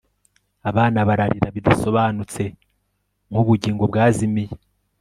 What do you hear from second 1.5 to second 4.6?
bidasobanutse nkubugingo bwazimiye